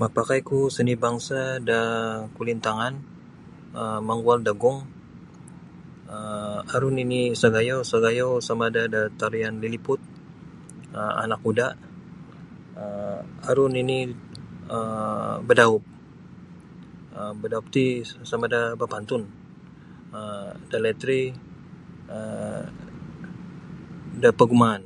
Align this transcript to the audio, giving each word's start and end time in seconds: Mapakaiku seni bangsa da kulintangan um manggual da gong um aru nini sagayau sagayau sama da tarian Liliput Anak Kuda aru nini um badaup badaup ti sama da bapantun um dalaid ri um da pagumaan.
Mapakaiku 0.00 0.58
seni 0.74 0.92
bangsa 1.04 1.38
da 1.68 1.78
kulintangan 2.36 2.94
um 3.80 4.00
manggual 4.08 4.38
da 4.46 4.52
gong 4.62 4.78
um 6.14 6.54
aru 6.74 6.88
nini 6.96 7.20
sagayau 7.40 7.80
sagayau 7.90 8.30
sama 8.46 8.66
da 8.74 8.82
tarian 9.20 9.54
Liliput 9.62 10.00
Anak 11.22 11.40
Kuda 11.44 11.68
aru 13.50 13.64
nini 13.74 13.98
um 14.76 15.34
badaup 15.48 15.82
badaup 17.40 17.64
ti 17.74 17.86
sama 18.30 18.46
da 18.54 18.60
bapantun 18.80 19.22
um 20.18 20.50
dalaid 20.70 20.98
ri 21.08 21.22
um 22.18 22.62
da 24.22 24.28
pagumaan. 24.40 24.82